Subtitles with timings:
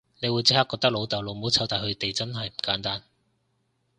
[0.19, 3.03] 你會即刻覺得老豆老母湊大佢哋真係唔簡單